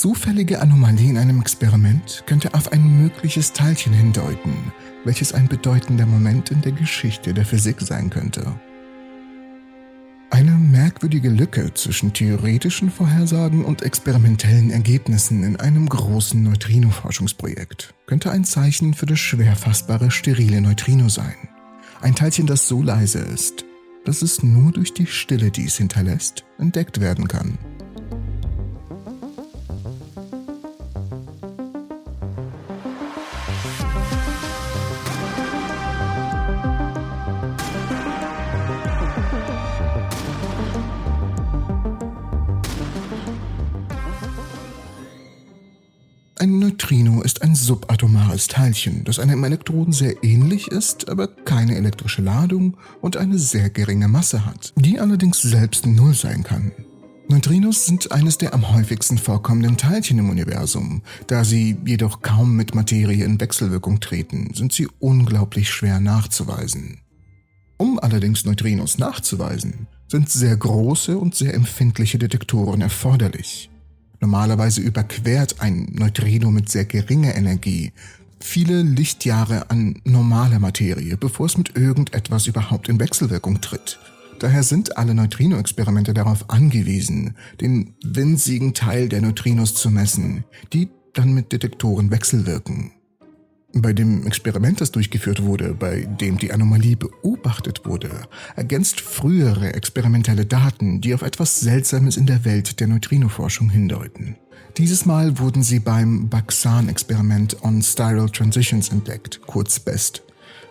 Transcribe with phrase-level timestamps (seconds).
[0.00, 4.72] zufällige Anomalie in einem Experiment könnte auf ein mögliches Teilchen hindeuten,
[5.04, 8.46] welches ein bedeutender Moment in der Geschichte der Physik sein könnte.
[10.30, 18.44] Eine merkwürdige Lücke zwischen theoretischen Vorhersagen und experimentellen Ergebnissen in einem großen Neutrino-Forschungsprojekt könnte ein
[18.44, 21.36] Zeichen für das schwer fassbare sterile Neutrino sein.
[22.00, 23.66] Ein Teilchen, das so leise ist,
[24.06, 27.58] dass es nur durch die Stille, die es hinterlässt, entdeckt werden kann.
[46.42, 52.20] Ein Neutrino ist ein subatomares Teilchen, das einem Elektroden sehr ähnlich ist, aber keine elektrische
[52.20, 56.72] Ladung und eine sehr geringe Masse hat, die allerdings selbst Null sein kann.
[57.28, 61.02] Neutrinos sind eines der am häufigsten vorkommenden Teilchen im Universum.
[61.28, 67.02] Da sie jedoch kaum mit Materie in Wechselwirkung treten, sind sie unglaublich schwer nachzuweisen.
[67.76, 73.70] Um allerdings Neutrinos nachzuweisen, sind sehr große und sehr empfindliche Detektoren erforderlich.
[74.22, 77.92] Normalerweise überquert ein Neutrino mit sehr geringer Energie
[78.38, 83.98] viele Lichtjahre an normaler Materie, bevor es mit irgendetwas überhaupt in Wechselwirkung tritt.
[84.38, 91.34] Daher sind alle Neutrino-Experimente darauf angewiesen, den winzigen Teil der Neutrinos zu messen, die dann
[91.34, 92.92] mit Detektoren wechselwirken.
[93.74, 98.10] Bei dem Experiment, das durchgeführt wurde, bei dem die Anomalie beobachtet wurde,
[98.54, 104.36] ergänzt frühere experimentelle Daten, die auf etwas Seltsames in der Welt der Neutrinoforschung hindeuten.
[104.76, 110.22] Dieses Mal wurden sie beim Baxan-Experiment on Spiral Transitions entdeckt, kurz BEST.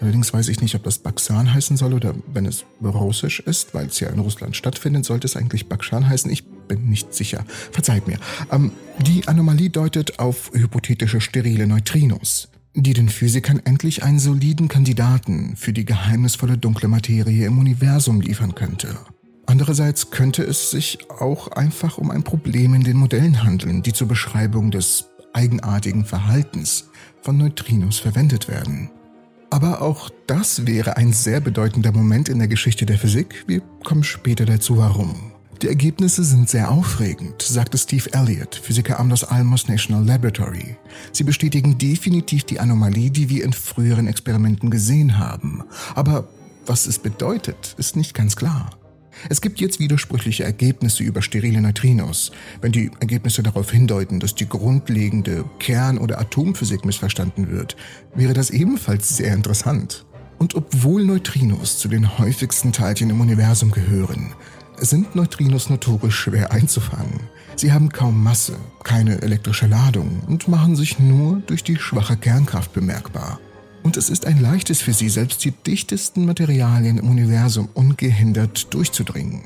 [0.00, 3.86] Allerdings weiß ich nicht, ob das Baxan heißen soll oder wenn es russisch ist, weil
[3.86, 6.30] es ja in Russland stattfindet, sollte es eigentlich Bakshan heißen.
[6.30, 7.44] Ich bin nicht sicher.
[7.72, 8.18] Verzeiht mir.
[8.52, 8.70] Ähm,
[9.04, 15.72] die Anomalie deutet auf hypothetische sterile Neutrinos die den Physikern endlich einen soliden Kandidaten für
[15.72, 18.98] die geheimnisvolle dunkle Materie im Universum liefern könnte.
[19.46, 24.08] Andererseits könnte es sich auch einfach um ein Problem in den Modellen handeln, die zur
[24.08, 26.90] Beschreibung des eigenartigen Verhaltens
[27.22, 28.90] von Neutrinos verwendet werden.
[29.50, 33.44] Aber auch das wäre ein sehr bedeutender Moment in der Geschichte der Physik.
[33.46, 35.33] Wir kommen später dazu warum.
[35.64, 40.76] Die Ergebnisse sind sehr aufregend, sagte Steve Elliott, Physiker am Los Alamos National Laboratory.
[41.10, 45.62] Sie bestätigen definitiv die Anomalie, die wir in früheren Experimenten gesehen haben.
[45.94, 46.28] Aber
[46.66, 48.72] was es bedeutet, ist nicht ganz klar.
[49.30, 52.30] Es gibt jetzt widersprüchliche Ergebnisse über sterile Neutrinos.
[52.60, 57.74] Wenn die Ergebnisse darauf hindeuten, dass die grundlegende Kern- oder Atomphysik missverstanden wird,
[58.14, 60.04] wäre das ebenfalls sehr interessant.
[60.38, 64.34] Und obwohl Neutrinos zu den häufigsten Teilchen im Universum gehören,
[64.78, 67.20] sind Neutrinos notorisch schwer einzufangen.
[67.56, 72.72] Sie haben kaum Masse, keine elektrische Ladung und machen sich nur durch die schwache Kernkraft
[72.72, 73.40] bemerkbar.
[73.82, 79.42] Und es ist ein leichtes für sie, selbst die dichtesten Materialien im Universum ungehindert durchzudringen.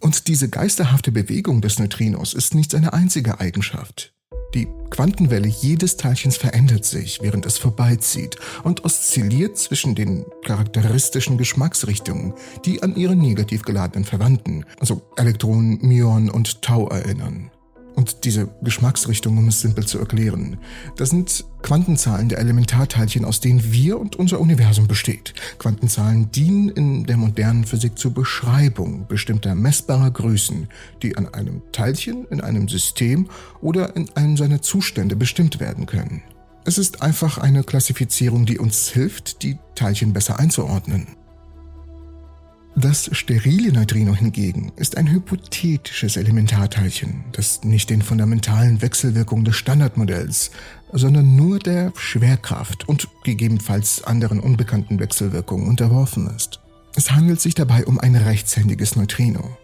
[0.00, 4.13] Und diese geisterhafte Bewegung des Neutrinos ist nicht seine einzige Eigenschaft.
[4.54, 12.34] Die Quantenwelle jedes Teilchens verändert sich, während es vorbeizieht und oszilliert zwischen den charakteristischen Geschmacksrichtungen,
[12.64, 17.50] die an ihre negativ geladenen Verwandten, also Elektronen, Myonen und Tau erinnern.
[17.94, 20.58] Und diese Geschmacksrichtung, um es simpel zu erklären,
[20.96, 25.32] das sind Quantenzahlen der Elementarteilchen, aus denen wir und unser Universum besteht.
[25.58, 30.68] Quantenzahlen dienen in der modernen Physik zur Beschreibung bestimmter messbarer Größen,
[31.02, 33.28] die an einem Teilchen, in einem System
[33.60, 36.22] oder in einem seiner Zustände bestimmt werden können.
[36.64, 41.08] Es ist einfach eine Klassifizierung, die uns hilft, die Teilchen besser einzuordnen.
[42.76, 50.50] Das sterile Neutrino hingegen ist ein hypothetisches Elementarteilchen, das nicht den fundamentalen Wechselwirkungen des Standardmodells,
[50.92, 56.58] sondern nur der Schwerkraft und gegebenenfalls anderen unbekannten Wechselwirkungen unterworfen ist.
[56.96, 59.56] Es handelt sich dabei um ein rechtshändiges Neutrino.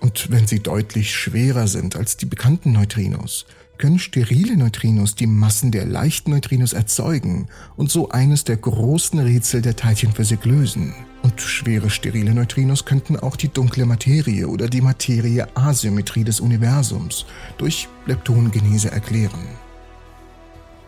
[0.00, 3.44] Und wenn sie deutlich schwerer sind als die bekannten Neutrinos,
[3.78, 9.62] können sterile Neutrinos die Massen der leichten Neutrinos erzeugen und so eines der großen Rätsel
[9.62, 10.94] der Teilchenphysik lösen.
[11.22, 17.24] Und schwere sterile Neutrinos könnten auch die dunkle Materie oder die Materie-Asymmetrie des Universums
[17.56, 19.63] durch Leptongenese erklären.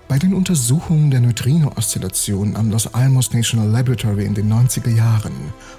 [0.08, 5.32] Bei den Untersuchungen der Neutrino-Oszillation am Los Alamos National Laboratory in den 90er Jahren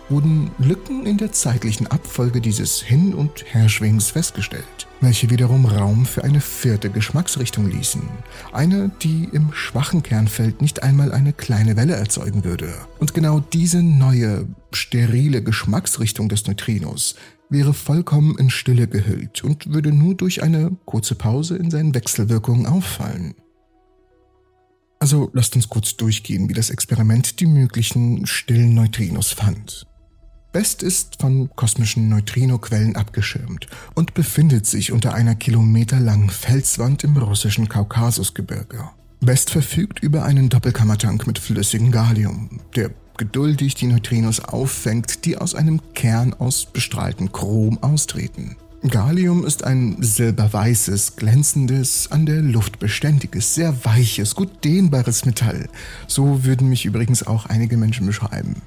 [0.10, 6.26] wurden Lücken in der zeitlichen Abfolge dieses Hin- und Herschwings festgestellt, welche wiederum Raum für
[6.26, 8.02] eine vierte Geschmacksrichtung ließen.
[8.52, 12.74] Eine, die im schwachen Kernfeld nicht einmal eine kleine Welle erzeugen würde.
[13.00, 17.16] Und genau diese neue, sterile Geschmacksrichtung des Neutrinos
[17.50, 22.66] wäre vollkommen in Stille gehüllt und würde nur durch eine kurze Pause in seinen Wechselwirkungen
[22.66, 23.36] auffallen.
[25.00, 29.86] Also lasst uns kurz durchgehen, wie das Experiment die möglichen stillen Neutrinos fand.
[30.52, 37.70] Best ist von kosmischen Neutrinoquellen abgeschirmt und befindet sich unter einer kilometerlangen Felswand im russischen
[37.70, 38.90] Kaukasusgebirge.
[39.22, 45.54] West verfügt über einen Doppelkammertank mit flüssigem Gallium, der geduldig die Neutrinos auffängt, die aus
[45.54, 48.56] einem Kern aus bestrahltem Chrom austreten.
[48.84, 55.68] Gallium ist ein silberweißes, glänzendes, an der Luft beständiges, sehr weiches, gut dehnbares Metall.
[56.08, 58.62] So würden mich übrigens auch einige Menschen beschreiben.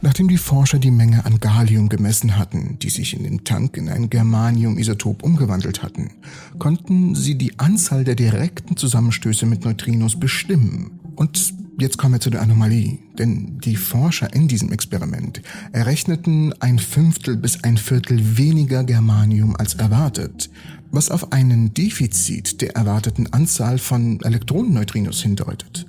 [0.00, 3.88] Nachdem die Forscher die Menge an Gallium gemessen hatten, die sich in dem Tank in
[3.88, 6.12] ein Germanium-Isotop umgewandelt hatten,
[6.58, 11.00] konnten sie die Anzahl der direkten Zusammenstöße mit Neutrinos bestimmen.
[11.16, 16.80] Und Jetzt kommen wir zu der Anomalie, denn die Forscher in diesem Experiment errechneten ein
[16.80, 20.50] Fünftel bis ein Viertel weniger Germanium als erwartet,
[20.90, 25.86] was auf einen Defizit der erwarteten Anzahl von Elektronenneutrinos hindeutet.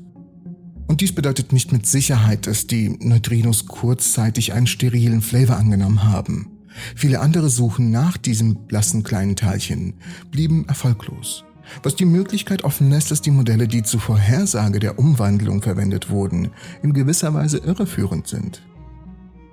[0.86, 6.52] Und dies bedeutet nicht mit Sicherheit, dass die Neutrinos kurzzeitig einen sterilen Flavor angenommen haben.
[6.96, 9.96] Viele andere Suchen nach diesem blassen kleinen Teilchen
[10.30, 11.46] blieben erfolglos
[11.84, 16.52] was die Möglichkeit offen lässt, dass die Modelle, die zur Vorhersage der Umwandlung verwendet wurden,
[16.82, 18.62] in gewisser Weise irreführend sind.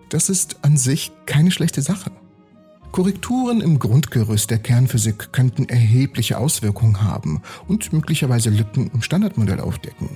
[0.08, 2.10] Das ist an sich keine schlechte Sache.
[2.92, 10.08] Korrekturen im Grundgerüst der Kernphysik könnten erhebliche Auswirkungen haben und möglicherweise Lücken im Standardmodell aufdecken,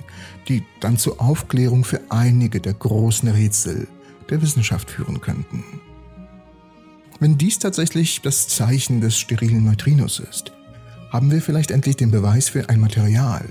[0.49, 3.87] die dann zur Aufklärung für einige der großen Rätsel
[4.31, 5.63] der Wissenschaft führen könnten.
[7.19, 10.53] Wenn dies tatsächlich das Zeichen des sterilen Neutrinos ist,
[11.11, 13.45] haben wir vielleicht endlich den Beweis für ein Material,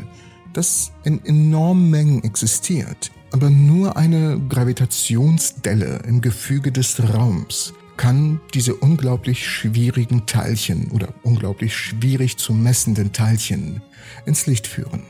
[0.53, 8.75] das in enormen Mengen existiert, aber nur eine Gravitationsdelle im Gefüge des Raums kann diese
[8.75, 13.81] unglaublich schwierigen Teilchen oder unglaublich schwierig zu messenden Teilchen
[14.25, 15.03] ins Licht führen.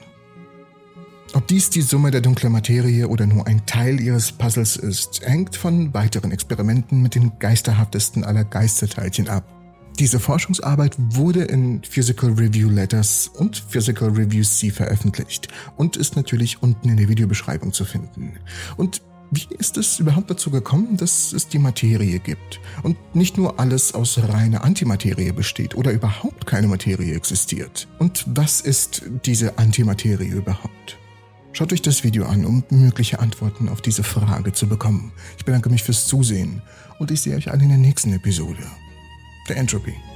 [1.34, 5.56] Ob dies die Summe der dunklen Materie oder nur ein Teil ihres Puzzles ist, hängt
[5.56, 9.59] von weiteren Experimenten mit den geisterhaftesten aller Geisterteilchen ab.
[10.00, 16.64] Diese Forschungsarbeit wurde in Physical Review Letters und Physical Review C veröffentlicht und ist natürlich
[16.64, 18.40] unten in der Videobeschreibung zu finden.
[18.78, 19.02] Und
[19.32, 23.94] wie ist es überhaupt dazu gekommen, dass es die Materie gibt und nicht nur alles
[23.94, 27.90] aus reiner Antimaterie besteht oder überhaupt keine Materie existiert?
[28.00, 30.98] Und was ist diese Antimaterie überhaupt?
[31.52, 35.12] Schaut euch das Video an, um mögliche Antworten auf diese Frage zu bekommen.
[35.38, 36.62] Ich bedanke mich fürs Zusehen
[37.00, 38.64] und ich sehe euch alle in der nächsten Episode.
[39.50, 40.09] to entropy.